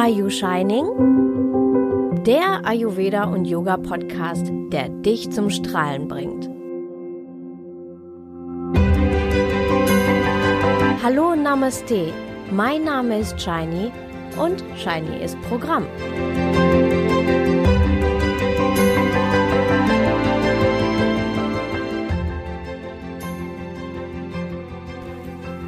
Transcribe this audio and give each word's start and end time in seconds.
Are 0.00 0.08
You 0.08 0.30
Shining? 0.30 0.86
Der 2.24 2.64
Ayurveda 2.64 3.24
und 3.24 3.46
Yoga 3.46 3.76
Podcast, 3.76 4.46
der 4.70 4.90
dich 4.90 5.28
zum 5.32 5.50
Strahlen 5.50 6.06
bringt. 6.06 6.48
Hallo 11.02 11.34
Namaste, 11.34 12.12
mein 12.52 12.84
Name 12.84 13.18
ist 13.18 13.40
Shiny 13.40 13.90
und 14.40 14.62
Shiny 14.76 15.20
ist 15.20 15.36
Programm. 15.48 15.84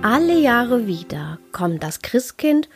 Alle 0.02 0.38
Jahre 0.38 0.86
wieder 0.86 1.40
kommt 1.50 1.82
das 1.82 2.00
Christkind 2.00 2.68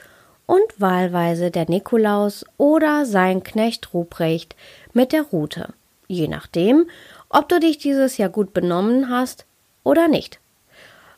und 0.47 0.81
wahlweise 0.81 1.51
der 1.51 1.69
Nikolaus 1.69 2.45
oder 2.57 3.07
sein 3.07 3.43
Knecht 3.43 3.95
Ruprecht 3.95 4.55
mit 4.93 5.13
der 5.13 5.23
Rute, 5.23 5.71
je 6.09 6.29
nachdem, 6.29 6.89
ob 7.29 7.49
du 7.49 7.59
dich 7.61 7.79
dieses 7.79 8.19
Jahr 8.19 8.29
gut 8.29 8.53
benommen 8.53 9.09
hast 9.09 9.47
oder 9.83 10.09
nicht. 10.09 10.39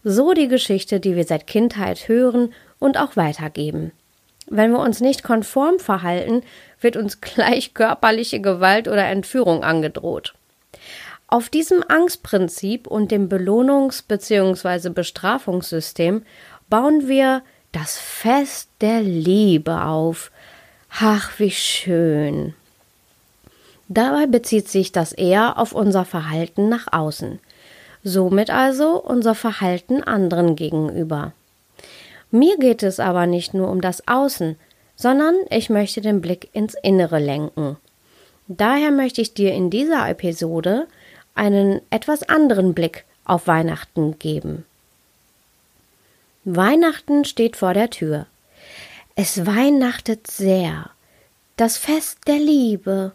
So 0.04 0.32
die 0.32 0.48
Geschichte, 0.48 1.00
die 1.00 1.16
wir 1.16 1.24
seit 1.24 1.46
Kindheit 1.46 2.08
hören 2.08 2.54
und 2.78 2.98
auch 2.98 3.16
weitergeben. 3.16 3.92
Wenn 4.48 4.70
wir 4.70 4.78
uns 4.78 5.00
nicht 5.00 5.24
konform 5.24 5.80
verhalten, 5.80 6.42
wird 6.80 6.96
uns 6.96 7.20
gleich 7.20 7.74
körperliche 7.74 8.40
Gewalt 8.40 8.86
oder 8.86 9.06
Entführung 9.06 9.64
angedroht. 9.64 10.34
Auf 11.28 11.48
diesem 11.48 11.82
Angstprinzip 11.88 12.86
und 12.86 13.10
dem 13.10 13.28
Belohnungs- 13.28 14.04
bzw. 14.06 14.90
Bestrafungssystem 14.90 16.22
bauen 16.68 17.08
wir 17.08 17.42
das 17.72 17.98
Fest 17.98 18.68
der 18.80 19.02
Liebe 19.02 19.82
auf. 19.82 20.30
Ach, 20.90 21.38
wie 21.38 21.50
schön. 21.50 22.54
Dabei 23.88 24.26
bezieht 24.26 24.68
sich 24.68 24.92
das 24.92 25.12
eher 25.12 25.58
auf 25.58 25.72
unser 25.72 26.04
Verhalten 26.04 26.68
nach 26.68 26.92
außen, 26.92 27.38
somit 28.02 28.50
also 28.50 29.00
unser 29.00 29.34
Verhalten 29.34 30.02
anderen 30.02 30.56
gegenüber. 30.56 31.32
Mir 32.30 32.58
geht 32.58 32.82
es 32.82 32.98
aber 32.98 33.26
nicht 33.26 33.54
nur 33.54 33.70
um 33.70 33.80
das 33.80 34.06
Außen, 34.08 34.56
sondern 34.96 35.34
ich 35.50 35.70
möchte 35.70 36.00
den 36.00 36.20
Blick 36.20 36.48
ins 36.52 36.74
Innere 36.82 37.18
lenken. 37.18 37.76
Daher 38.48 38.90
möchte 38.90 39.20
ich 39.20 39.34
dir 39.34 39.52
in 39.52 39.70
dieser 39.70 40.08
Episode 40.08 40.86
einen 41.34 41.80
etwas 41.90 42.22
anderen 42.28 42.74
Blick 42.74 43.04
auf 43.24 43.46
Weihnachten 43.46 44.18
geben. 44.18 44.64
Weihnachten 46.48 47.24
steht 47.24 47.56
vor 47.56 47.74
der 47.74 47.90
Tür. 47.90 48.26
Es 49.16 49.46
weihnachtet 49.46 50.28
sehr. 50.28 50.90
Das 51.56 51.76
Fest 51.76 52.20
der 52.28 52.38
Liebe. 52.38 53.10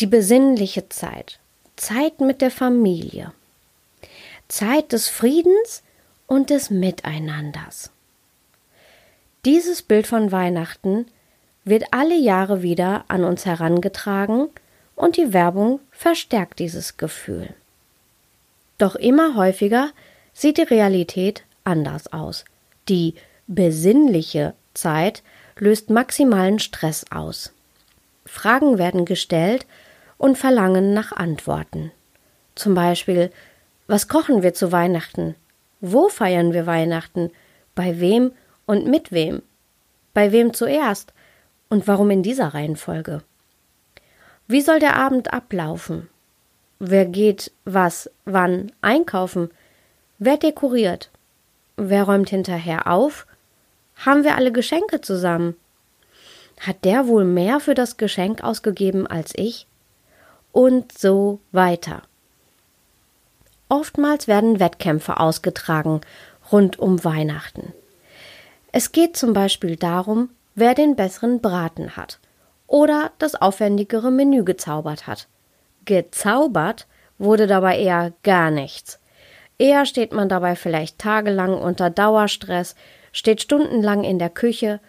Die 0.00 0.06
besinnliche 0.06 0.86
Zeit. 0.90 1.38
Zeit 1.76 2.20
mit 2.20 2.42
der 2.42 2.50
Familie. 2.50 3.32
Zeit 4.48 4.92
des 4.92 5.08
Friedens 5.08 5.82
und 6.26 6.50
des 6.50 6.68
Miteinanders. 6.68 7.90
Dieses 9.46 9.80
Bild 9.80 10.06
von 10.06 10.30
Weihnachten 10.30 11.06
wird 11.64 11.84
alle 11.92 12.18
Jahre 12.18 12.60
wieder 12.60 13.06
an 13.08 13.24
uns 13.24 13.46
herangetragen 13.46 14.48
und 14.94 15.16
die 15.16 15.32
Werbung 15.32 15.80
verstärkt 15.90 16.58
dieses 16.58 16.98
Gefühl. 16.98 17.54
Doch 18.76 18.94
immer 18.94 19.36
häufiger 19.36 19.90
sieht 20.34 20.58
die 20.58 20.62
Realität 20.62 21.45
anders 21.66 22.12
aus. 22.12 22.44
Die 22.88 23.14
besinnliche 23.46 24.54
Zeit 24.74 25.22
löst 25.58 25.90
maximalen 25.90 26.58
Stress 26.58 27.04
aus. 27.10 27.52
Fragen 28.24 28.78
werden 28.78 29.04
gestellt 29.04 29.66
und 30.18 30.36
verlangen 30.36 30.94
nach 30.94 31.12
Antworten. 31.12 31.92
Zum 32.54 32.74
Beispiel, 32.74 33.30
was 33.86 34.08
kochen 34.08 34.42
wir 34.42 34.54
zu 34.54 34.72
Weihnachten? 34.72 35.36
Wo 35.80 36.08
feiern 36.08 36.52
wir 36.52 36.66
Weihnachten? 36.66 37.30
Bei 37.74 38.00
wem 38.00 38.32
und 38.66 38.86
mit 38.86 39.12
wem? 39.12 39.42
Bei 40.14 40.32
wem 40.32 40.54
zuerst? 40.54 41.12
Und 41.68 41.86
warum 41.86 42.10
in 42.10 42.22
dieser 42.22 42.48
Reihenfolge? 42.48 43.22
Wie 44.48 44.60
soll 44.60 44.78
der 44.78 44.96
Abend 44.96 45.32
ablaufen? 45.32 46.08
Wer 46.78 47.06
geht 47.06 47.52
was, 47.64 48.10
wann 48.24 48.72
einkaufen? 48.80 49.50
Wer 50.18 50.36
dekoriert? 50.36 51.10
Wer 51.76 52.04
räumt 52.04 52.30
hinterher 52.30 52.86
auf? 52.86 53.26
Haben 53.96 54.24
wir 54.24 54.36
alle 54.36 54.52
Geschenke 54.52 55.00
zusammen? 55.00 55.56
Hat 56.60 56.84
der 56.84 57.06
wohl 57.06 57.24
mehr 57.24 57.60
für 57.60 57.74
das 57.74 57.96
Geschenk 57.96 58.42
ausgegeben 58.42 59.06
als 59.06 59.32
ich? 59.34 59.66
Und 60.52 60.96
so 60.96 61.40
weiter. 61.52 62.02
Oftmals 63.68 64.26
werden 64.26 64.58
Wettkämpfe 64.60 65.20
ausgetragen 65.20 66.00
rund 66.50 66.78
um 66.78 67.04
Weihnachten. 67.04 67.72
Es 68.72 68.92
geht 68.92 69.16
zum 69.16 69.32
Beispiel 69.32 69.76
darum, 69.76 70.30
wer 70.54 70.74
den 70.74 70.96
besseren 70.96 71.40
Braten 71.40 71.96
hat 71.96 72.18
oder 72.66 73.12
das 73.18 73.34
aufwendigere 73.34 74.10
Menü 74.10 74.44
gezaubert 74.44 75.06
hat. 75.06 75.28
Gezaubert 75.84 76.86
wurde 77.18 77.46
dabei 77.46 77.78
eher 77.78 78.12
gar 78.22 78.50
nichts. 78.50 78.98
Eher 79.58 79.86
steht 79.86 80.12
man 80.12 80.28
dabei 80.28 80.56
vielleicht 80.56 80.98
tagelang 80.98 81.54
unter 81.54 81.90
Dauerstress, 81.90 82.74
steht 83.12 83.40
stundenlang 83.40 84.04
in 84.04 84.18
der 84.18 84.30
Küche, 84.30 84.80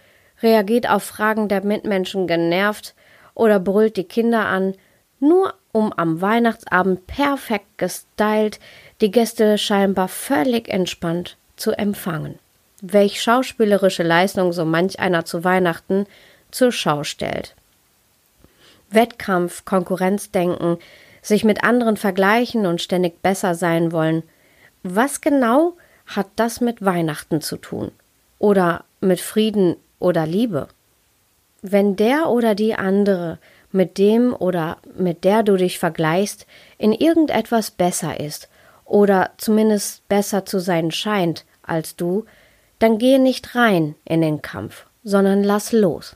reagiert 0.42 0.90
auf 0.90 1.04
Fragen 1.04 1.48
der 1.48 1.64
Mitmenschen 1.64 2.28
genervt 2.28 2.94
oder 3.34 3.60
brüllt 3.60 3.98
die 3.98 4.04
Kinder 4.04 4.46
an, 4.48 4.76
nur 5.20 5.54
um 5.72 5.94
am 5.94 6.22
Weihnachtsabend 6.22 7.08
perfekt 7.08 7.78
gestylt 7.78 8.60
die 9.02 9.12
Gäste 9.12 9.58
scheinbar 9.58 10.08
völlig 10.08 10.68
entspannt 10.68 11.38
zu 11.56 11.72
empfangen 11.72 12.40
welch 12.82 13.22
schauspielerische 13.22 14.04
Leistung 14.04 14.54
so 14.54 14.66
manch 14.66 15.00
einer 15.00 15.26
zu 15.26 15.44
Weihnachten 15.44 16.06
zur 16.52 16.72
Schau 16.72 17.04
stellt. 17.04 17.56
Wettkampf, 18.90 19.66
Konkurrenzdenken, 19.66 20.78
sich 21.22 21.44
mit 21.44 21.64
anderen 21.64 21.98
vergleichen 21.98 22.66
und 22.66 22.82
ständig 22.82 23.22
besser 23.22 23.56
sein 23.56 23.92
wollen. 23.92 24.24
Was 24.90 25.20
genau 25.20 25.74
hat 26.06 26.28
das 26.38 26.62
mit 26.62 26.84
Weihnachten 26.84 27.42
zu 27.42 27.58
tun? 27.58 27.92
Oder 28.40 28.86
mit 29.02 29.20
Frieden 29.20 29.76
oder 30.00 30.26
Liebe? 30.26 30.70
Wenn 31.62 31.98
der 31.98 32.30
oder 32.30 32.56
die 32.56 32.74
andere 32.74 33.38
mit 33.74 33.98
dem 33.98 34.34
oder 34.34 34.78
mit 34.98 35.26
der 35.26 35.44
du 35.44 35.58
dich 35.58 35.78
vergleichst, 35.78 36.48
in 36.78 36.94
irgendetwas 36.94 37.70
besser 37.70 38.22
ist 38.22 38.48
oder 38.86 39.32
zumindest 39.38 40.08
besser 40.08 40.46
zu 40.46 40.60
sein 40.60 40.92
scheint 40.92 41.44
als 41.64 41.98
du, 41.98 42.24
dann 42.80 42.98
gehe 42.98 43.20
nicht 43.20 43.56
rein 43.56 43.96
in 44.06 44.22
den 44.22 44.42
Kampf, 44.42 44.86
sondern 45.04 45.44
lass 45.44 45.74
los. 45.74 46.16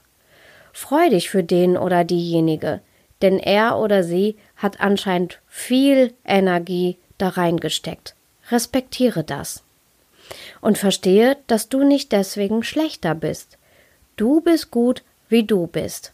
Freu 0.72 1.10
dich 1.10 1.30
für 1.30 1.44
den 1.44 1.76
oder 1.76 2.06
diejenige, 2.06 2.80
denn 3.22 3.38
er 3.38 3.78
oder 3.78 4.04
sie 4.06 4.38
hat 4.56 4.80
anscheinend 4.80 5.42
viel 5.48 6.14
Energie 6.24 6.98
da 7.18 7.28
reingesteckt. 7.28 8.16
Respektiere 8.51 9.23
das. 9.23 9.63
Und 10.62 10.78
verstehe, 10.78 11.38
dass 11.47 11.69
du 11.69 11.84
nicht 11.84 12.12
deswegen 12.12 12.63
schlechter 12.63 13.16
bist. 13.16 13.57
Du 14.16 14.41
bist 14.41 14.72
gut, 14.72 15.03
wie 15.29 15.44
du 15.44 15.67
bist. 15.67 16.13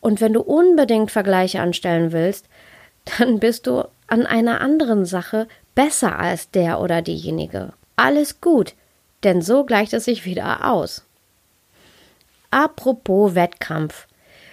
Und 0.00 0.20
wenn 0.20 0.34
du 0.34 0.40
unbedingt 0.40 1.10
Vergleiche 1.10 1.60
anstellen 1.60 2.12
willst, 2.12 2.46
dann 3.18 3.40
bist 3.40 3.66
du 3.66 3.84
an 4.06 4.26
einer 4.26 4.60
anderen 4.60 5.06
Sache 5.06 5.48
besser 5.74 6.18
als 6.18 6.50
der 6.50 6.80
oder 6.80 7.02
diejenige. 7.02 7.72
Alles 7.96 8.40
gut, 8.40 8.74
denn 9.22 9.40
so 9.42 9.64
gleicht 9.64 9.92
es 9.92 10.04
sich 10.04 10.24
wieder 10.24 10.70
aus. 10.70 11.04
Apropos 12.50 13.34
Wettkampf. 13.34 14.06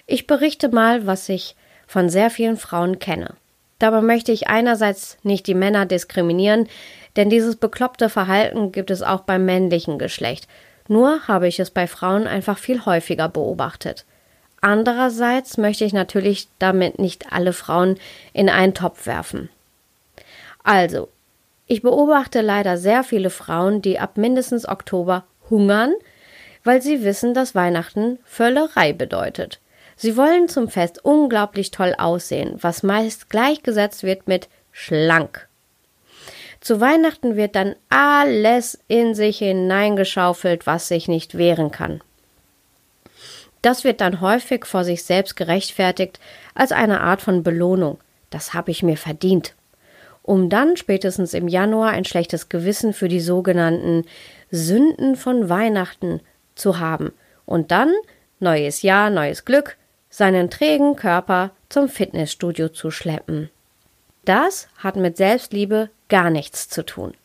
Ich 0.08 0.26
berichte 0.26 0.70
mal, 0.70 1.06
was 1.06 1.30
ich 1.30 1.56
von 1.86 2.10
sehr 2.10 2.30
vielen 2.30 2.58
Frauen 2.58 3.00
kenne. 3.00 3.36
Dabei 3.82 4.02
möchte 4.02 4.32
ich 4.32 4.48
einerseits 4.48 5.18
nicht 5.24 5.48
die 5.48 5.56
Männer 5.56 5.88
diskriminieren, 5.88 6.70
denn 7.16 7.32
dieses 7.32 7.56
bekloppte 7.56 8.10
Verhalten 8.10 8.72
gibt 8.72 8.92
es 8.92 9.02
auch 9.02 9.22
beim 9.22 9.44
männlichen 9.44 9.98
Geschlecht. 9.98 10.48
Nur 10.88 11.28
habe 11.28 11.48
ich 11.48 11.60
es 11.60 11.72
bei 11.72 11.88
Frauen 11.88 12.28
einfach 12.28 12.60
viel 12.60 12.86
häufiger 12.86 13.28
beobachtet. 13.28 14.06
Andererseits 14.62 15.58
möchte 15.58 15.84
ich 15.84 15.94
natürlich 15.94 16.48
damit 16.60 17.00
nicht 17.00 17.34
alle 17.34 17.54
Frauen 17.54 17.98
in 18.34 18.50
einen 18.50 18.76
Topf 18.76 19.08
werfen. 19.08 19.50
Also, 20.64 21.10
ich 21.66 21.82
beobachte 21.82 22.42
leider 22.42 22.78
sehr 22.78 23.04
viele 23.04 23.32
Frauen, 23.32 23.82
die 23.82 23.98
ab 23.98 24.16
mindestens 24.16 24.70
Oktober 24.70 25.24
hungern, 25.50 25.96
weil 26.64 26.84
sie 26.84 27.04
wissen, 27.04 27.34
dass 27.34 27.56
Weihnachten 27.56 28.20
Völlerei 28.26 28.94
bedeutet. 28.94 29.60
Sie 30.02 30.18
wollen 30.18 30.50
zum 30.50 30.68
Fest 30.68 31.06
unglaublich 31.06 31.70
toll 31.70 31.94
aussehen, 31.96 32.56
was 32.60 32.82
meist 32.82 33.30
gleichgesetzt 33.30 34.02
wird 34.02 34.28
mit 34.28 34.50
schlank. 34.72 35.48
Zu 36.60 36.82
Weihnachten 36.82 37.36
wird 37.36 37.56
dann 37.56 37.76
alles 37.90 38.80
in 38.88 39.14
sich 39.14 39.38
hineingeschaufelt, 39.38 40.66
was 40.66 40.88
sich 40.88 41.08
nicht 41.08 41.38
wehren 41.38 41.70
kann. 41.70 42.02
Das 43.62 43.84
wird 43.84 44.02
dann 44.02 44.22
häufig 44.22 44.66
vor 44.66 44.86
sich 44.86 45.04
selbst 45.04 45.36
gerechtfertigt 45.36 46.20
als 46.56 46.72
eine 46.72 47.02
Art 47.02 47.22
von 47.22 47.44
Belohnung. 47.44 48.00
Das 48.32 48.56
habe 48.56 48.72
ich 48.72 48.82
mir 48.82 48.98
verdient. 48.98 49.54
Um 50.24 50.50
dann 50.50 50.78
spätestens 50.78 51.36
im 51.36 51.48
Januar 51.48 51.92
ein 51.92 52.06
schlechtes 52.06 52.50
Gewissen 52.50 52.94
für 52.94 53.08
die 53.08 53.22
sogenannten 53.22 54.06
Sünden 54.50 55.16
von 55.16 55.48
Weihnachten 55.48 56.22
zu 56.56 56.80
haben 56.80 57.14
und 57.46 57.70
dann, 57.70 57.94
neues 58.40 58.82
Jahr, 58.82 59.12
neues 59.12 59.46
Glück, 59.46 59.78
seinen 60.12 60.52
trägen 60.52 60.96
Körper 60.96 61.52
zum 61.70 61.90
Fitnessstudio 61.90 62.70
zu 62.70 62.92
schleppen. 62.92 63.50
Das 64.26 64.68
hat 64.78 64.98
mit 64.98 65.18
Selbstliebe 65.18 65.90
gar 66.10 66.30
nichts 66.30 66.70
zu 66.70 66.86
tun. 66.86 67.16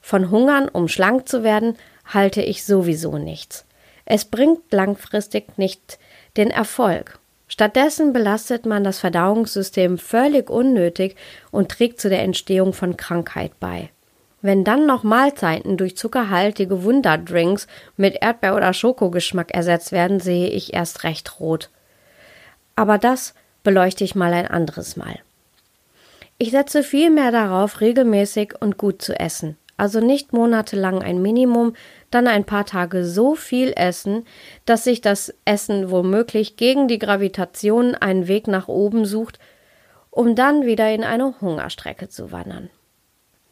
Von 0.00 0.30
Hungern, 0.30 0.68
um 0.68 0.88
schlank 0.88 1.28
zu 1.28 1.42
werden, 1.42 1.76
halte 2.06 2.40
ich 2.40 2.64
sowieso 2.64 3.18
nichts. 3.18 3.66
Es 4.06 4.24
bringt 4.24 4.72
langfristig 4.72 5.58
nicht 5.58 5.98
den 6.38 6.50
Erfolg. 6.50 7.18
Stattdessen 7.48 8.12
belastet 8.12 8.64
man 8.64 8.84
das 8.84 9.00
Verdauungssystem 9.00 9.98
völlig 9.98 10.48
unnötig 10.48 11.16
und 11.50 11.70
trägt 11.70 12.00
zu 12.00 12.08
der 12.08 12.22
Entstehung 12.22 12.72
von 12.72 12.96
Krankheit 12.96 13.52
bei. 13.58 13.90
Wenn 14.40 14.64
dann 14.64 14.86
noch 14.86 15.02
Mahlzeiten 15.02 15.76
durch 15.76 15.96
zuckerhaltige 15.96 16.84
Wunderdrinks 16.84 17.66
mit 17.96 18.22
Erdbeer- 18.22 18.54
oder 18.54 18.72
Schokogeschmack 18.72 19.50
ersetzt 19.50 19.92
werden, 19.92 20.20
sehe 20.20 20.48
ich 20.48 20.72
erst 20.72 21.02
recht 21.02 21.40
rot. 21.40 21.70
Aber 22.78 22.96
das 22.96 23.34
beleuchte 23.64 24.04
ich 24.04 24.14
mal 24.14 24.32
ein 24.32 24.46
anderes 24.46 24.96
Mal. 24.96 25.18
Ich 26.38 26.52
setze 26.52 26.84
viel 26.84 27.10
mehr 27.10 27.32
darauf, 27.32 27.80
regelmäßig 27.80 28.54
und 28.60 28.78
gut 28.78 29.02
zu 29.02 29.18
essen. 29.18 29.56
Also 29.76 29.98
nicht 29.98 30.32
monatelang 30.32 31.02
ein 31.02 31.20
Minimum, 31.20 31.74
dann 32.12 32.28
ein 32.28 32.44
paar 32.44 32.66
Tage 32.66 33.04
so 33.04 33.34
viel 33.34 33.72
essen, 33.74 34.24
dass 34.64 34.84
sich 34.84 35.00
das 35.00 35.34
Essen 35.44 35.90
womöglich 35.90 36.56
gegen 36.56 36.86
die 36.86 37.00
Gravitation 37.00 37.96
einen 37.96 38.28
Weg 38.28 38.46
nach 38.46 38.68
oben 38.68 39.06
sucht, 39.06 39.40
um 40.12 40.36
dann 40.36 40.64
wieder 40.64 40.88
in 40.94 41.02
eine 41.02 41.40
Hungerstrecke 41.40 42.08
zu 42.08 42.30
wandern. 42.30 42.70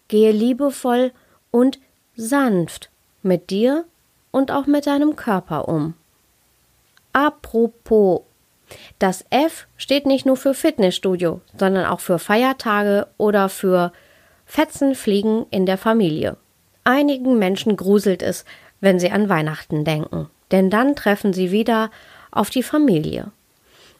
Gehe 0.07 0.31
liebevoll 0.31 1.11
und 1.51 1.81
sanft 2.15 2.91
mit 3.25 3.51
dir 3.51 3.87
und 4.31 4.53
auch 4.53 4.67
mit 4.67 4.87
deinem 4.87 5.17
Körper 5.17 5.67
um. 5.67 5.95
Apropos 7.13 8.21
das 8.99 9.25
F 9.31 9.67
steht 9.77 10.07
nicht 10.07 10.27
nur 10.27 10.37
für 10.37 10.55
Fitnessstudio, 10.55 11.41
sondern 11.59 11.87
auch 11.87 12.01
für 12.01 12.19
Feiertage 12.19 13.07
oder 13.17 13.49
für 13.49 13.93
Fetzenfliegen 14.45 15.47
in 15.51 15.67
der 15.67 15.79
Familie. 15.79 16.37
Einigen 16.85 17.39
Menschen 17.39 17.77
gruselt 17.77 18.23
es, 18.23 18.45
wenn 18.81 19.01
sie 19.01 19.11
an 19.11 19.29
Weihnachten 19.29 19.85
denken, 19.85 20.29
denn 20.51 20.71
dann 20.71 20.95
treffen 20.95 21.33
sie 21.33 21.51
wieder 21.51 21.91
auf 22.31 22.51
die 22.51 22.63
Familie. 22.63 23.33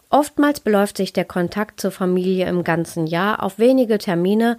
Oftmals 0.09 0.61
beläuft 0.61 0.97
sich 0.97 1.13
der 1.13 1.25
Kontakt 1.25 1.81
zur 1.81 1.91
Familie 1.91 2.47
im 2.47 2.63
ganzen 2.63 3.07
Jahr 3.07 3.43
auf 3.43 3.59
wenige 3.59 3.99
Termine, 3.99 4.57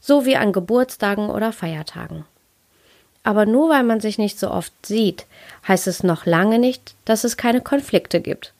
so 0.00 0.24
wie 0.24 0.36
an 0.36 0.52
Geburtstagen 0.52 1.28
oder 1.28 1.52
Feiertagen. 1.52 2.24
Aber 3.22 3.44
nur 3.44 3.68
weil 3.68 3.82
man 3.82 4.00
sich 4.00 4.16
nicht 4.16 4.38
so 4.38 4.50
oft 4.50 4.72
sieht, 4.86 5.26
heißt 5.66 5.86
es 5.86 6.02
noch 6.02 6.24
lange 6.24 6.58
nicht, 6.58 6.94
dass 7.04 7.24
es 7.24 7.36
keine 7.36 7.60
Konflikte 7.60 8.20
gibt. 8.20 8.54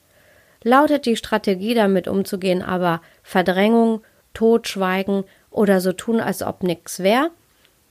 Lautet 0.63 1.05
die 1.05 1.15
Strategie 1.15 1.73
damit 1.73 2.07
umzugehen 2.07 2.61
aber 2.61 3.01
Verdrängung, 3.23 4.01
Totschweigen 4.33 5.23
oder 5.51 5.81
so 5.81 5.93
tun, 5.93 6.19
als 6.19 6.41
ob 6.41 6.63
nichts 6.63 6.99
wäre, 6.99 7.31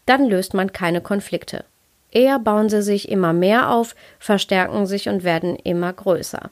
dann 0.06 0.26
löst 0.26 0.54
man 0.54 0.72
keine 0.72 1.00
Konflikte. 1.00 1.64
Eher 2.10 2.38
bauen 2.38 2.68
sie 2.68 2.82
sich 2.82 3.08
immer 3.08 3.32
mehr 3.32 3.70
auf, 3.70 3.94
verstärken 4.18 4.86
sich 4.86 5.08
und 5.08 5.24
werden 5.24 5.56
immer 5.56 5.92
größer. 5.92 6.50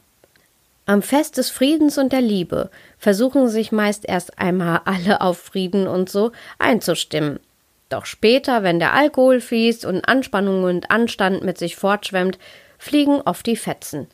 Am 0.85 1.03
Fest 1.03 1.37
des 1.37 1.51
Friedens 1.51 1.99
und 1.99 2.13
der 2.13 2.21
Liebe 2.21 2.71
versuchen 2.99 3.49
sich 3.49 3.73
meist 3.73 4.09
erst 4.09 4.39
einmal 4.39 4.83
alle 4.85 5.21
auf 5.21 5.39
Frieden 5.39 5.89
und 5.89 6.09
so 6.09 6.33
einzustimmen. 6.59 7.41
Doch 7.89 8.07
später, 8.07 8.63
wenn 8.63 8.79
der 8.79 8.93
Alkohol 8.93 9.41
fließt 9.41 9.85
und 9.85 10.09
Anspannung 10.09 10.65
und 10.65 10.91
Anstand 10.91 11.43
mit 11.43 11.59
sich 11.59 11.77
fortschwemmt, 11.77 12.39
fliegen 12.79 13.21
oft 13.23 13.47
die 13.47 13.57
Fetzen. 13.57 14.07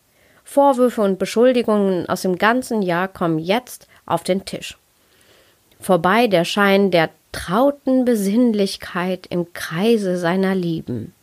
Vorwürfe 0.53 1.01
und 1.01 1.19
Beschuldigungen 1.19 2.07
aus 2.09 2.23
dem 2.23 2.37
ganzen 2.37 2.83
Jahr 2.83 3.09
kommen 3.09 3.39
jetzt 3.39 3.89
auf 4.05 4.23
den 4.23 4.45
Tisch. 4.45 4.77
Vorbei 5.81 6.27
der 6.27 6.45
Schein 6.45 6.91
der 6.91 7.09
trauten 7.33 8.05
Besinnlichkeit 8.05 9.27
im 9.31 9.55
Kreise 9.55 10.19
seiner 10.19 10.55
Lieben. 10.55 11.15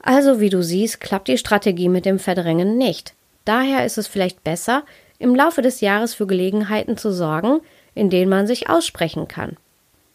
Also, 0.00 0.38
wie 0.38 0.50
du 0.50 0.62
siehst, 0.62 1.00
klappt 1.00 1.26
die 1.26 1.36
Strategie 1.36 1.88
mit 1.88 2.06
dem 2.06 2.20
Verdrängen 2.20 2.78
nicht. 2.78 3.14
Daher 3.44 3.84
ist 3.84 3.98
es 3.98 4.06
vielleicht 4.06 4.44
besser, 4.44 4.84
im 5.18 5.34
Laufe 5.34 5.60
des 5.60 5.80
Jahres 5.80 6.14
für 6.14 6.28
Gelegenheiten 6.28 6.96
zu 6.96 7.12
sorgen, 7.12 7.60
in 7.96 8.08
denen 8.08 8.30
man 8.30 8.46
sich 8.46 8.70
aussprechen 8.70 9.26
kann. 9.26 9.56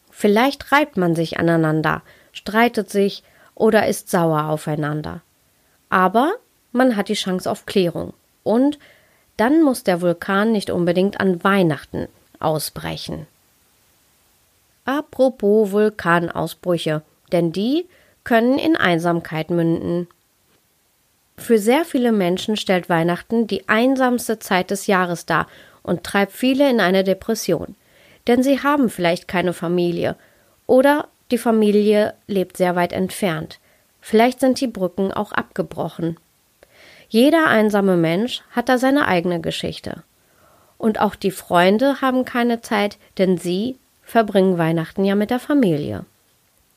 Vielleicht 0.09 0.71
reibt 0.71 0.95
man 0.95 1.13
sich 1.13 1.39
aneinander, 1.39 2.03
streitet 2.31 2.89
sich 2.89 3.23
oder 3.53 3.87
ist 3.87 4.09
sauer 4.09 4.45
aufeinander. 4.45 5.21
Aber 5.89 6.35
man 6.71 6.95
hat 6.95 7.09
die 7.09 7.13
Chance 7.13 7.49
auf 7.49 7.65
Klärung. 7.65 8.13
Und 8.43 8.79
dann 9.37 9.63
muss 9.63 9.83
der 9.83 10.01
Vulkan 10.01 10.51
nicht 10.51 10.69
unbedingt 10.69 11.19
an 11.19 11.43
Weihnachten 11.43 12.07
ausbrechen. 12.39 13.27
Apropos 14.85 15.71
Vulkanausbrüche, 15.71 17.01
denn 17.31 17.51
die 17.51 17.85
können 18.23 18.57
in 18.57 18.75
Einsamkeit 18.75 19.49
münden. 19.49 20.07
Für 21.37 21.57
sehr 21.57 21.85
viele 21.85 22.11
Menschen 22.11 22.57
stellt 22.57 22.89
Weihnachten 22.89 23.47
die 23.47 23.67
einsamste 23.67 24.39
Zeit 24.39 24.69
des 24.69 24.87
Jahres 24.87 25.25
dar 25.25 25.47
und 25.83 26.03
treibt 26.03 26.31
viele 26.31 26.69
in 26.69 26.79
eine 26.79 27.03
Depression. 27.03 27.75
Denn 28.27 28.43
sie 28.43 28.61
haben 28.61 28.89
vielleicht 28.89 29.27
keine 29.27 29.53
Familie 29.53 30.15
oder 30.67 31.07
die 31.31 31.37
Familie 31.37 32.13
lebt 32.27 32.57
sehr 32.57 32.75
weit 32.75 32.93
entfernt. 32.93 33.59
Vielleicht 34.01 34.39
sind 34.39 34.59
die 34.59 34.67
Brücken 34.67 35.11
auch 35.11 35.31
abgebrochen. 35.31 36.17
Jeder 37.11 37.47
einsame 37.47 37.97
Mensch 37.97 38.41
hat 38.51 38.69
da 38.69 38.77
seine 38.77 39.05
eigene 39.05 39.41
Geschichte. 39.41 40.03
Und 40.77 41.01
auch 41.01 41.15
die 41.15 41.31
Freunde 41.31 41.99
haben 41.99 42.23
keine 42.23 42.61
Zeit, 42.61 42.97
denn 43.17 43.37
sie 43.37 43.77
verbringen 44.01 44.57
Weihnachten 44.57 45.03
ja 45.03 45.13
mit 45.15 45.29
der 45.29 45.39
Familie. 45.39 46.05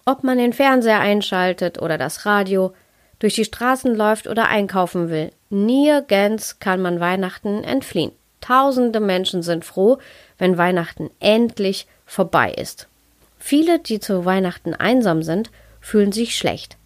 Ob 0.04 0.24
man 0.24 0.38
den 0.38 0.52
Fernseher 0.52 0.98
einschaltet 0.98 1.80
oder 1.80 1.98
das 1.98 2.26
Radio, 2.26 2.74
durch 3.20 3.36
die 3.36 3.44
Straßen 3.44 3.94
läuft 3.94 4.26
oder 4.26 4.48
einkaufen 4.48 5.08
will, 5.08 5.30
nirgends 5.50 6.58
kann 6.58 6.82
man 6.82 6.98
Weihnachten 6.98 7.62
entfliehen. 7.62 8.10
Tausende 8.40 8.98
Menschen 8.98 9.44
sind 9.44 9.64
froh, 9.64 9.98
wenn 10.36 10.58
Weihnachten 10.58 11.10
endlich 11.20 11.86
vorbei 12.06 12.50
ist. 12.50 12.88
Viele, 13.38 13.78
die 13.78 14.00
zu 14.00 14.24
Weihnachten 14.24 14.74
einsam 14.74 15.22
sind, 15.22 15.52
fühlen 15.80 16.10
sich 16.10 16.36
schlecht. 16.36 16.76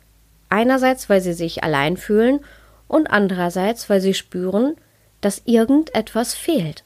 Einerseits, 0.50 1.09
weil 1.09 1.23
sie 1.23 1.33
sich 1.33 1.64
allein 1.64 1.97
fühlen 1.97 2.40
und 2.88 3.09
andererseits, 3.09 3.88
weil 3.88 4.00
sie 4.00 4.14
spüren, 4.14 4.76
dass 5.21 5.42
irgendetwas 5.45 6.35
fehlt. 6.35 6.83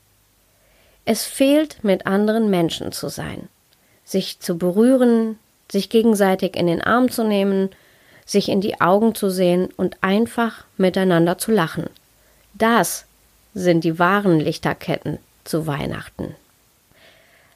Es 1.05 1.25
fehlt, 1.25 1.83
mit 1.83 2.07
anderen 2.07 2.51
Menschen 2.51 2.93
zu 2.93 3.09
sein, 3.09 3.49
sich 4.05 4.41
zu 4.41 4.59
berühren, 4.59 5.39
sich 5.71 5.89
gegenseitig 5.89 6.57
in 6.57 6.67
den 6.67 6.83
Arm 6.83 7.11
zu 7.11 7.25
nehmen, 7.25 7.71
sich 8.27 8.49
in 8.49 8.61
die 8.61 8.81
Augen 8.81 9.15
zu 9.15 9.31
sehen 9.31 9.69
und 9.77 9.97
einfach 10.01 10.65
miteinander 10.77 11.39
zu 11.39 11.51
lachen. 11.51 11.89
Das 12.55 13.07
sind 13.55 13.85
die 13.85 13.99
wahren 13.99 14.39
Lichterketten 14.39 15.19
zu 15.45 15.67
Weihnachten. 15.67 16.35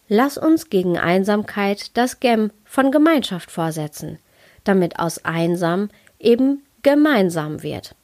Lass 0.08 0.38
uns 0.38 0.70
gegen 0.70 0.98
Einsamkeit 0.98 1.96
das 1.96 2.20
Gem 2.20 2.50
von 2.64 2.90
Gemeinschaft 2.90 3.50
vorsetzen, 3.50 4.18
damit 4.64 4.98
aus 4.98 5.24
einsam 5.24 5.90
eben 6.18 6.62
gemeinsam 6.82 7.62
wird. 7.62 7.94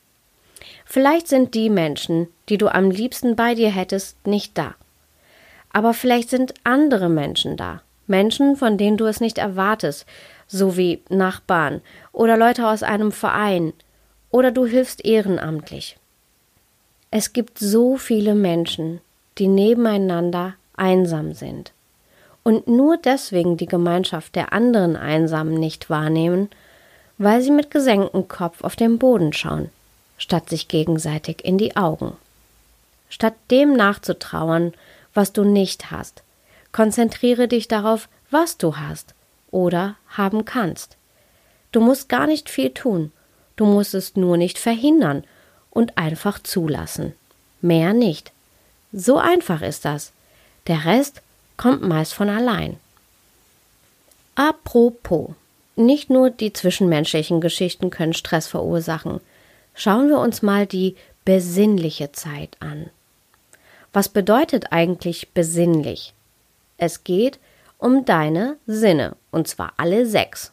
Vielleicht 0.92 1.26
sind 1.26 1.54
die 1.54 1.70
Menschen, 1.70 2.28
die 2.50 2.58
du 2.58 2.68
am 2.68 2.90
liebsten 2.90 3.34
bei 3.34 3.54
dir 3.54 3.70
hättest, 3.70 4.26
nicht 4.26 4.58
da. 4.58 4.74
Aber 5.72 5.94
vielleicht 5.94 6.28
sind 6.28 6.52
andere 6.64 7.08
Menschen 7.08 7.56
da. 7.56 7.80
Menschen, 8.06 8.56
von 8.56 8.76
denen 8.76 8.98
du 8.98 9.06
es 9.06 9.18
nicht 9.18 9.38
erwartest, 9.38 10.04
so 10.46 10.76
wie 10.76 11.00
Nachbarn 11.08 11.80
oder 12.12 12.36
Leute 12.36 12.68
aus 12.68 12.82
einem 12.82 13.10
Verein 13.10 13.72
oder 14.30 14.50
du 14.50 14.66
hilfst 14.66 15.02
ehrenamtlich. 15.02 15.96
Es 17.10 17.32
gibt 17.32 17.58
so 17.58 17.96
viele 17.96 18.34
Menschen, 18.34 19.00
die 19.38 19.48
nebeneinander 19.48 20.56
einsam 20.76 21.32
sind 21.32 21.72
und 22.42 22.68
nur 22.68 22.98
deswegen 22.98 23.56
die 23.56 23.64
Gemeinschaft 23.64 24.36
der 24.36 24.52
anderen 24.52 24.96
Einsamen 24.96 25.54
nicht 25.54 25.88
wahrnehmen, 25.88 26.50
weil 27.16 27.40
sie 27.40 27.50
mit 27.50 27.70
gesenktem 27.70 28.28
Kopf 28.28 28.62
auf 28.62 28.76
den 28.76 28.98
Boden 28.98 29.32
schauen 29.32 29.70
statt 30.22 30.48
sich 30.48 30.68
gegenseitig 30.68 31.44
in 31.44 31.58
die 31.58 31.76
Augen. 31.76 32.16
Statt 33.08 33.34
dem 33.50 33.74
nachzutrauern, 33.74 34.72
was 35.14 35.32
du 35.32 35.42
nicht 35.42 35.90
hast, 35.90 36.22
konzentriere 36.70 37.48
dich 37.48 37.66
darauf, 37.66 38.08
was 38.30 38.56
du 38.56 38.76
hast 38.76 39.14
oder 39.50 39.96
haben 40.06 40.44
kannst. 40.44 40.96
Du 41.72 41.80
musst 41.80 42.08
gar 42.08 42.28
nicht 42.28 42.48
viel 42.48 42.70
tun, 42.70 43.10
du 43.56 43.66
musst 43.66 43.94
es 43.94 44.14
nur 44.14 44.36
nicht 44.36 44.58
verhindern 44.58 45.24
und 45.70 45.98
einfach 45.98 46.38
zulassen. 46.38 47.14
mehr 47.60 47.92
nicht. 47.92 48.30
So 48.92 49.18
einfach 49.18 49.60
ist 49.60 49.84
das. 49.84 50.12
Der 50.68 50.84
Rest 50.84 51.20
kommt 51.56 51.82
meist 51.82 52.14
von 52.14 52.28
allein. 52.28 52.78
Apropos, 54.36 55.30
nicht 55.74 56.10
nur 56.10 56.30
die 56.30 56.52
zwischenmenschlichen 56.52 57.40
Geschichten 57.40 57.90
können 57.90 58.14
Stress 58.14 58.46
verursachen. 58.46 59.20
Schauen 59.74 60.08
wir 60.08 60.18
uns 60.18 60.42
mal 60.42 60.66
die 60.66 60.96
besinnliche 61.24 62.12
Zeit 62.12 62.56
an. 62.60 62.90
Was 63.92 64.08
bedeutet 64.08 64.72
eigentlich 64.72 65.32
besinnlich? 65.32 66.14
Es 66.78 67.04
geht 67.04 67.38
um 67.78 68.04
deine 68.04 68.56
Sinne, 68.66 69.16
und 69.30 69.48
zwar 69.48 69.72
alle 69.76 70.06
sechs. 70.06 70.52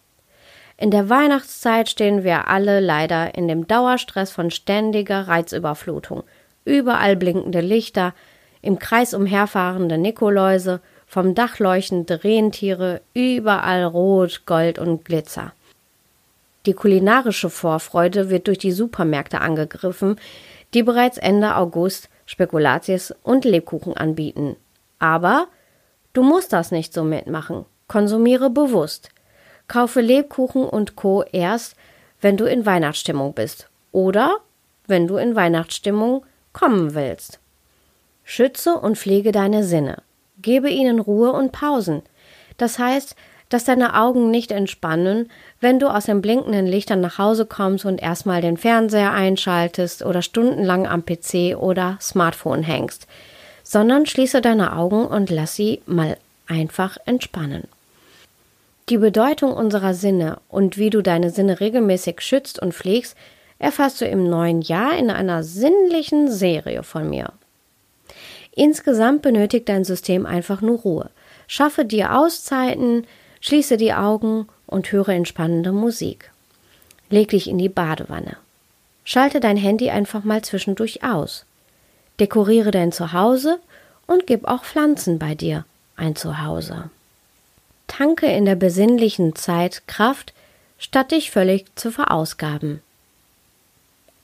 In 0.77 0.91
der 0.91 1.09
Weihnachtszeit 1.09 1.89
stehen 1.89 2.23
wir 2.23 2.47
alle 2.47 2.79
leider 2.79 3.35
in 3.35 3.47
dem 3.47 3.67
Dauerstress 3.67 4.31
von 4.31 4.49
ständiger 4.51 5.27
Reizüberflutung. 5.27 6.23
Überall 6.65 7.15
blinkende 7.15 7.61
Lichter, 7.61 8.13
im 8.61 8.79
Kreis 8.79 9.13
umherfahrende 9.13 9.97
Nikoläuse, 9.97 10.81
vom 11.07 11.33
Dach 11.33 11.59
leuchtende 11.59 12.23
Rentiere, 12.23 13.01
überall 13.13 13.83
Rot, 13.83 14.43
Gold 14.45 14.79
und 14.79 15.05
Glitzer. 15.05 15.53
Die 16.65 16.73
kulinarische 16.73 17.49
Vorfreude 17.49 18.29
wird 18.29 18.47
durch 18.47 18.57
die 18.57 18.71
Supermärkte 18.71 19.41
angegriffen, 19.41 20.19
die 20.73 20.83
bereits 20.83 21.17
Ende 21.17 21.55
August 21.55 22.09
Spekulatius 22.25 23.13
und 23.23 23.43
Lebkuchen 23.43 23.97
anbieten. 23.97 24.55
Aber 24.99 25.47
du 26.13 26.21
musst 26.21 26.53
das 26.53 26.71
nicht 26.71 26.93
so 26.93 27.03
mitmachen. 27.03 27.65
Konsumiere 27.87 28.49
bewusst. 28.49 29.09
Kaufe 29.67 30.01
Lebkuchen 30.01 30.63
und 30.63 30.95
Co. 30.95 31.23
erst, 31.23 31.75
wenn 32.21 32.37
du 32.37 32.45
in 32.45 32.65
Weihnachtsstimmung 32.65 33.33
bist 33.33 33.69
oder 33.91 34.37
wenn 34.85 35.07
du 35.07 35.17
in 35.17 35.35
Weihnachtsstimmung 35.35 36.25
kommen 36.53 36.93
willst. 36.93 37.39
Schütze 38.23 38.75
und 38.75 38.97
pflege 38.97 39.31
deine 39.31 39.63
Sinne. 39.63 40.03
Gebe 40.41 40.69
ihnen 40.69 40.99
Ruhe 40.99 41.31
und 41.31 41.51
Pausen. 41.51 42.03
Das 42.57 42.77
heißt, 42.77 43.15
dass 43.49 43.63
deine 43.65 43.95
Augen 43.95 44.31
nicht 44.31 44.51
entspannen, 44.51 45.29
wenn 45.59 45.79
du 45.79 45.87
aus 45.87 46.05
den 46.05 46.21
blinkenden 46.21 46.67
Lichtern 46.67 47.01
nach 47.01 47.17
Hause 47.17 47.45
kommst 47.45 47.83
und 47.85 48.01
erstmal 48.01 48.41
den 48.41 48.57
Fernseher 48.57 49.11
einschaltest 49.11 50.05
oder 50.05 50.21
stundenlang 50.21 50.87
am 50.87 51.03
PC 51.03 51.57
oder 51.57 51.97
Smartphone 51.99 52.63
hängst, 52.63 53.07
sondern 53.63 54.05
schließe 54.05 54.41
deine 54.41 54.75
Augen 54.75 55.05
und 55.05 55.29
lass 55.29 55.55
sie 55.55 55.81
mal 55.85 56.17
einfach 56.47 56.97
entspannen. 57.05 57.67
Die 58.89 58.97
Bedeutung 58.97 59.53
unserer 59.53 59.93
Sinne 59.93 60.37
und 60.49 60.77
wie 60.77 60.89
du 60.89 61.01
deine 61.01 61.29
Sinne 61.29 61.59
regelmäßig 61.59 62.21
schützt 62.21 62.59
und 62.59 62.73
pflegst, 62.73 63.15
erfasst 63.59 64.01
du 64.01 64.05
im 64.05 64.27
neuen 64.29 64.61
Jahr 64.61 64.97
in 64.97 65.11
einer 65.11 65.43
sinnlichen 65.43 66.31
Serie 66.31 66.81
von 66.83 67.09
mir. 67.09 67.33
Insgesamt 68.55 69.21
benötigt 69.21 69.69
dein 69.69 69.83
System 69.83 70.25
einfach 70.25 70.61
nur 70.61 70.79
Ruhe. 70.79 71.09
Schaffe 71.47 71.85
dir 71.85 72.17
Auszeiten, 72.17 73.05
schließe 73.41 73.77
die 73.77 73.93
Augen 73.93 74.47
und 74.67 74.91
höre 74.91 75.09
entspannende 75.09 75.71
Musik. 75.71 76.31
Leg 77.09 77.29
dich 77.29 77.49
in 77.49 77.57
die 77.57 77.69
Badewanne. 77.69 78.37
Schalte 79.03 79.39
dein 79.39 79.57
Handy 79.57 79.89
einfach 79.89 80.23
mal 80.23 80.43
zwischendurch 80.43 81.03
aus. 81.03 81.45
Dekoriere 82.19 82.71
dein 82.71 82.91
Zuhause 82.91 83.59
und 84.05 84.27
gib 84.27 84.45
auch 84.47 84.63
Pflanzen 84.63 85.19
bei 85.19 85.35
dir 85.35 85.65
ein 85.95 86.15
Zuhause. 86.15 86.89
Tanke 87.87 88.27
in 88.27 88.45
der 88.45 88.55
besinnlichen 88.55 89.35
Zeit 89.35 89.83
Kraft, 89.87 90.33
statt 90.77 91.11
dich 91.11 91.31
völlig 91.31 91.65
zu 91.75 91.91
verausgaben. 91.91 92.81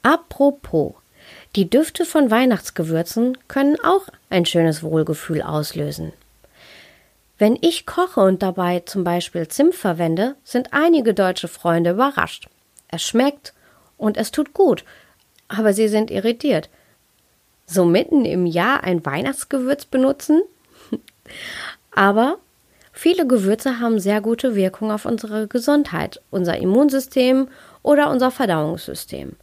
Apropos, 0.03 0.93
die 1.55 1.69
Düfte 1.69 2.05
von 2.05 2.29
Weihnachtsgewürzen 2.29 3.37
können 3.47 3.77
auch 3.83 4.07
ein 4.29 4.45
schönes 4.45 4.83
Wohlgefühl 4.83 5.41
auslösen. 5.41 6.13
Wenn 7.37 7.57
ich 7.61 7.85
koche 7.85 8.21
und 8.21 8.41
dabei 8.41 8.81
zum 8.81 9.03
Beispiel 9.03 9.47
Zimt 9.47 9.75
verwende, 9.75 10.35
sind 10.43 10.73
einige 10.73 11.13
deutsche 11.13 11.47
Freunde 11.47 11.91
überrascht. 11.91 12.47
Es 12.87 13.03
schmeckt 13.03 13.53
und 13.97 14.17
es 14.17 14.31
tut 14.31 14.53
gut, 14.53 14.85
aber 15.47 15.73
sie 15.73 15.87
sind 15.87 16.11
irritiert. 16.11 16.69
So 17.65 17.83
mitten 17.83 18.25
im 18.25 18.45
Jahr 18.45 18.83
ein 18.83 19.05
Weihnachtsgewürz 19.05 19.85
benutzen? 19.85 20.41
aber 21.91 22.37
Viele 22.97 23.27
Gewürze 23.27 23.81
haben 23.81 23.99
sehr 23.99 24.21
gute 24.21 24.55
Wirkung 24.55 24.89
auf 24.89 25.03
unsere 25.03 25.47
Gesundheit, 25.49 26.21
unser 26.31 26.57
Immunsystem 26.57 27.49
oder 27.83 28.09
unser 28.09 28.31
Verdauungssystem. 28.31 29.33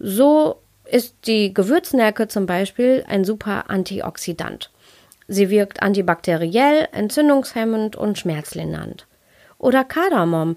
So 0.00 0.56
ist 0.84 1.14
die 1.26 1.54
Gewürznelke 1.54 2.26
zum 2.26 2.46
Beispiel 2.46 3.04
ein 3.06 3.24
super 3.24 3.70
Antioxidant. 3.70 4.72
Sie 5.28 5.50
wirkt 5.50 5.82
antibakteriell, 5.82 6.88
entzündungshemmend 6.92 7.96
und 7.96 8.18
schmerzlindernd. 8.18 9.06
Oder 9.58 9.84
Kardamom. 9.84 10.56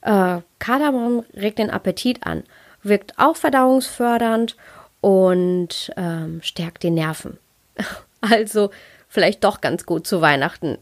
Äh, 0.00 0.40
Kardamom 0.58 1.24
regt 1.34 1.58
den 1.58 1.70
Appetit 1.70 2.26
an, 2.26 2.42
wirkt 2.82 3.14
auch 3.18 3.36
verdauungsfördernd 3.36 4.56
und 5.00 5.92
ähm, 5.96 6.40
stärkt 6.42 6.82
die 6.82 6.90
Nerven. 6.90 7.38
Also 8.20 8.70
vielleicht 9.06 9.44
doch 9.44 9.60
ganz 9.60 9.86
gut 9.86 10.04
zu 10.04 10.20
Weihnachten. 10.20 10.76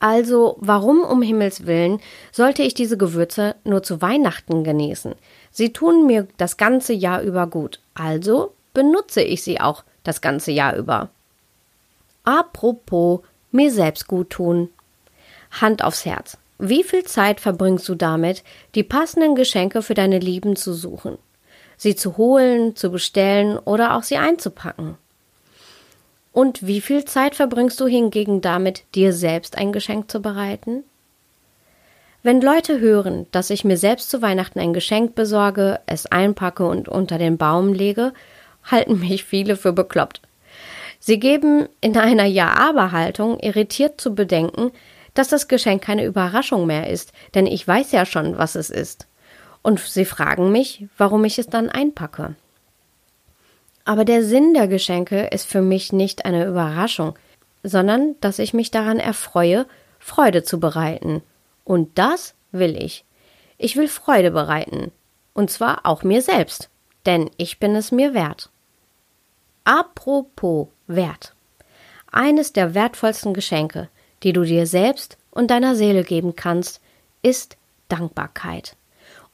Also, 0.00 0.56
warum 0.58 1.00
um 1.02 1.22
Himmels 1.22 1.64
willen 1.64 2.00
sollte 2.32 2.62
ich 2.62 2.74
diese 2.74 2.98
Gewürze 2.98 3.54
nur 3.62 3.84
zu 3.84 4.02
Weihnachten 4.02 4.64
genießen? 4.64 5.14
Sie 5.52 5.72
tun 5.72 6.06
mir 6.06 6.26
das 6.38 6.56
ganze 6.56 6.92
Jahr 6.92 7.22
über 7.22 7.46
gut, 7.46 7.80
also 7.94 8.52
benutze 8.74 9.22
ich 9.22 9.42
sie 9.42 9.60
auch 9.60 9.84
das 10.02 10.20
ganze 10.20 10.50
Jahr 10.50 10.76
über. 10.76 11.10
Apropos 12.26 13.20
mir 13.52 13.70
selbst 13.70 14.08
gut 14.08 14.30
tun. 14.30 14.68
Hand 15.52 15.82
aufs 15.82 16.04
Herz. 16.04 16.36
Wie 16.58 16.82
viel 16.82 17.04
Zeit 17.04 17.40
verbringst 17.40 17.88
du 17.88 17.94
damit, 17.94 18.42
die 18.74 18.82
passenden 18.82 19.36
Geschenke 19.36 19.80
für 19.80 19.94
deine 19.94 20.18
Lieben 20.18 20.56
zu 20.56 20.74
suchen, 20.74 21.18
sie 21.76 21.94
zu 21.94 22.16
holen, 22.16 22.74
zu 22.74 22.90
bestellen 22.90 23.58
oder 23.58 23.96
auch 23.96 24.02
sie 24.02 24.16
einzupacken? 24.16 24.96
Und 26.32 26.66
wie 26.66 26.80
viel 26.80 27.04
Zeit 27.04 27.36
verbringst 27.36 27.78
du 27.78 27.86
hingegen 27.86 28.40
damit, 28.40 28.82
dir 28.96 29.12
selbst 29.12 29.56
ein 29.56 29.72
Geschenk 29.72 30.10
zu 30.10 30.20
bereiten? 30.20 30.82
Wenn 32.24 32.40
Leute 32.40 32.80
hören, 32.80 33.26
dass 33.30 33.50
ich 33.50 33.64
mir 33.64 33.76
selbst 33.76 34.10
zu 34.10 34.20
Weihnachten 34.20 34.58
ein 34.58 34.72
Geschenk 34.72 35.14
besorge, 35.14 35.78
es 35.86 36.06
einpacke 36.06 36.66
und 36.66 36.88
unter 36.88 37.18
den 37.18 37.38
Baum 37.38 37.72
lege, 37.72 38.12
halten 38.64 38.98
mich 38.98 39.24
viele 39.24 39.56
für 39.56 39.72
bekloppt. 39.72 40.22
Sie 41.06 41.20
geben 41.20 41.68
in 41.80 41.96
einer 41.96 42.24
Ja-Aber-Haltung 42.24 43.38
irritiert 43.38 44.00
zu 44.00 44.16
bedenken, 44.16 44.72
dass 45.14 45.28
das 45.28 45.46
Geschenk 45.46 45.80
keine 45.80 46.04
Überraschung 46.04 46.66
mehr 46.66 46.90
ist, 46.90 47.12
denn 47.36 47.46
ich 47.46 47.66
weiß 47.66 47.92
ja 47.92 48.04
schon, 48.04 48.38
was 48.38 48.56
es 48.56 48.70
ist. 48.70 49.06
Und 49.62 49.78
sie 49.78 50.04
fragen 50.04 50.50
mich, 50.50 50.88
warum 50.98 51.24
ich 51.24 51.38
es 51.38 51.46
dann 51.46 51.68
einpacke. 51.68 52.34
Aber 53.84 54.04
der 54.04 54.24
Sinn 54.24 54.52
der 54.52 54.66
Geschenke 54.66 55.28
ist 55.28 55.46
für 55.46 55.62
mich 55.62 55.92
nicht 55.92 56.24
eine 56.24 56.44
Überraschung, 56.44 57.16
sondern 57.62 58.16
dass 58.20 58.40
ich 58.40 58.52
mich 58.52 58.72
daran 58.72 58.98
erfreue, 58.98 59.66
Freude 60.00 60.42
zu 60.42 60.58
bereiten. 60.58 61.22
Und 61.62 61.96
das 62.00 62.34
will 62.50 62.74
ich. 62.74 63.04
Ich 63.58 63.76
will 63.76 63.86
Freude 63.86 64.32
bereiten. 64.32 64.90
Und 65.34 65.52
zwar 65.52 65.86
auch 65.86 66.02
mir 66.02 66.20
selbst. 66.20 66.68
Denn 67.06 67.30
ich 67.36 67.60
bin 67.60 67.76
es 67.76 67.92
mir 67.92 68.12
wert. 68.12 68.50
Apropos 69.66 70.68
Wert. 70.86 71.34
Eines 72.10 72.54
der 72.54 72.74
wertvollsten 72.74 73.34
Geschenke, 73.34 73.90
die 74.22 74.32
du 74.32 74.44
dir 74.44 74.66
selbst 74.66 75.18
und 75.30 75.50
deiner 75.50 75.76
Seele 75.76 76.04
geben 76.04 76.34
kannst, 76.34 76.80
ist 77.20 77.58
Dankbarkeit. 77.88 78.76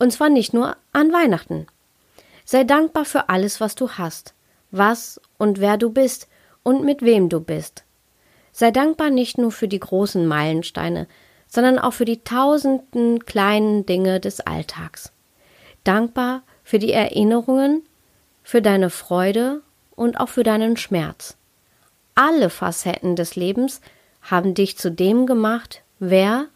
Und 0.00 0.12
zwar 0.12 0.30
nicht 0.30 0.52
nur 0.52 0.76
an 0.92 1.12
Weihnachten. 1.12 1.68
Sei 2.44 2.64
dankbar 2.64 3.04
für 3.04 3.28
alles, 3.28 3.60
was 3.60 3.76
du 3.76 3.90
hast 3.92 4.34
was 4.72 5.20
und 5.38 5.60
wer 5.60 5.76
du 5.76 5.90
bist 5.90 6.26
und 6.64 6.82
mit 6.84 7.02
wem 7.02 7.28
du 7.28 7.40
bist. 7.40 7.84
Sei 8.50 8.70
dankbar 8.70 9.10
nicht 9.10 9.38
nur 9.38 9.52
für 9.52 9.68
die 9.68 9.78
großen 9.78 10.26
Meilensteine, 10.26 11.06
sondern 11.46 11.78
auch 11.78 11.92
für 11.92 12.04
die 12.04 12.24
tausenden 12.24 13.24
kleinen 13.24 13.86
Dinge 13.86 14.18
des 14.18 14.40
Alltags. 14.40 15.12
Dankbar 15.84 16.42
für 16.64 16.78
die 16.78 16.92
Erinnerungen, 16.92 17.82
für 18.42 18.62
deine 18.62 18.90
Freude 18.90 19.60
und 19.96 20.18
auch 20.18 20.28
für 20.28 20.42
deinen 20.42 20.76
Schmerz. 20.76 21.36
Alle 22.14 22.50
Facetten 22.50 23.16
des 23.16 23.36
Lebens 23.36 23.80
haben 24.20 24.54
dich 24.54 24.76
zu 24.76 24.90
dem 24.90 25.26
gemacht, 25.26 25.82
wer 25.98 26.46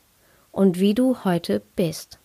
und 0.52 0.78
wie 0.80 0.94
du 0.94 1.24
heute 1.24 1.62
bist. 1.74 2.18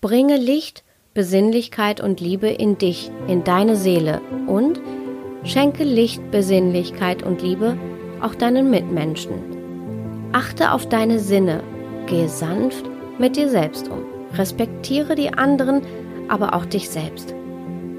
Bringe 0.00 0.36
Licht 0.36 0.84
Besinnlichkeit 1.14 2.00
und 2.00 2.20
Liebe 2.20 2.48
in 2.48 2.76
dich, 2.76 3.08
in 3.28 3.44
deine 3.44 3.76
Seele 3.76 4.20
und 4.48 4.80
schenke 5.44 5.84
Licht, 5.84 6.32
Besinnlichkeit 6.32 7.22
und 7.22 7.40
Liebe 7.40 7.78
auch 8.20 8.34
deinen 8.34 8.68
Mitmenschen. 8.68 10.30
Achte 10.32 10.72
auf 10.72 10.88
deine 10.88 11.20
Sinne, 11.20 11.62
gehe 12.06 12.28
sanft 12.28 12.84
mit 13.16 13.36
dir 13.36 13.48
selbst 13.48 13.88
um, 13.88 14.04
respektiere 14.36 15.14
die 15.14 15.32
anderen, 15.32 15.82
aber 16.28 16.54
auch 16.54 16.64
dich 16.64 16.90
selbst. 16.90 17.32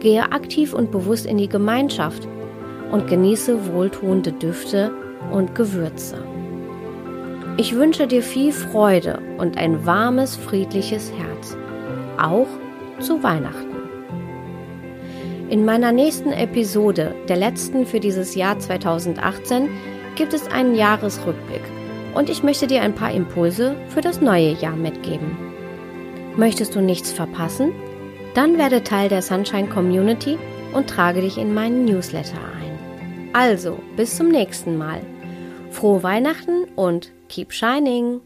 Gehe 0.05 0.31
aktiv 0.31 0.71
und 0.75 0.91
bewusst 0.91 1.25
in 1.25 1.39
die 1.39 1.49
Gemeinschaft 1.49 2.27
und 2.91 3.07
genieße 3.07 3.73
wohltuende 3.73 4.31
Düfte 4.31 4.91
und 5.31 5.55
Gewürze. 5.55 6.23
Ich 7.57 7.75
wünsche 7.75 8.05
dir 8.05 8.21
viel 8.21 8.51
Freude 8.51 9.19
und 9.39 9.57
ein 9.57 9.83
warmes, 9.83 10.35
friedliches 10.35 11.11
Herz, 11.11 11.57
auch 12.19 12.45
zu 12.99 13.23
Weihnachten. 13.23 13.75
In 15.49 15.65
meiner 15.65 15.91
nächsten 15.91 16.31
Episode, 16.31 17.15
der 17.27 17.37
letzten 17.37 17.87
für 17.87 17.99
dieses 17.99 18.35
Jahr 18.35 18.59
2018, 18.59 19.69
gibt 20.15 20.35
es 20.35 20.45
einen 20.51 20.75
Jahresrückblick 20.75 21.63
und 22.13 22.29
ich 22.29 22.43
möchte 22.43 22.67
dir 22.67 22.83
ein 22.83 22.93
paar 22.93 23.11
Impulse 23.11 23.75
für 23.87 24.01
das 24.01 24.21
neue 24.21 24.51
Jahr 24.51 24.75
mitgeben. 24.75 25.35
Möchtest 26.37 26.75
du 26.75 26.81
nichts 26.81 27.11
verpassen? 27.11 27.71
Dann 28.35 28.57
werde 28.57 28.83
Teil 28.83 29.09
der 29.09 29.21
Sunshine 29.21 29.69
Community 29.69 30.37
und 30.73 30.89
trage 30.89 31.21
dich 31.21 31.37
in 31.37 31.53
meinen 31.53 31.85
Newsletter 31.85 32.37
ein. 32.37 33.29
Also, 33.33 33.79
bis 33.95 34.17
zum 34.17 34.27
nächsten 34.27 34.77
Mal. 34.77 35.01
Frohe 35.71 36.03
Weihnachten 36.03 36.65
und 36.75 37.11
keep 37.29 37.53
shining! 37.53 38.19